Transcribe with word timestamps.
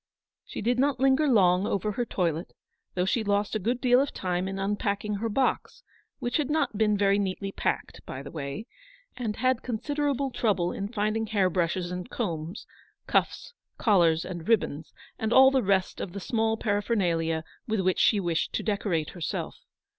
She 0.45 0.63
did 0.63 0.79
not 0.79 0.99
linger 0.99 1.27
long 1.27 1.67
over 1.67 1.91
her 1.91 2.05
toilet, 2.05 2.53
though 2.95 3.05
she 3.05 3.23
lost 3.23 3.53
a 3.55 3.59
good 3.59 3.79
deal 3.79 4.01
of 4.01 4.11
time 4.11 4.47
in 4.47 4.57
unpacking 4.57 5.17
her 5.17 5.29
box— 5.29 5.83
which 6.19 6.37
had 6.37 6.49
not 6.49 6.75
been 6.75 6.97
very 6.97 7.19
neatly 7.19 7.51
packed, 7.51 8.01
by 8.03 8.23
the 8.23 8.31
way— 8.31 8.65
and 9.15 9.35
had 9.35 9.61
considerable 9.61 10.31
trouble 10.31 10.71
in 10.71 10.87
finding 10.87 11.27
hair 11.27 11.51
brushes 11.51 11.91
and 11.91 12.09
combs, 12.09 12.65
cuffs, 13.05 13.53
collars, 13.77 14.25
and 14.25 14.47
ribbons, 14.49 14.91
and 15.19 15.31
all 15.31 15.51
the 15.51 15.61
rest 15.61 16.01
of 16.01 16.13
the 16.13 16.19
small 16.19 16.57
paraphernalia 16.57 17.43
with 17.67 17.81
which 17.81 17.99
she 17.99 18.19
wished 18.19 18.53
to 18.53 18.63
decorate 18.63 19.11
herself. 19.11 19.65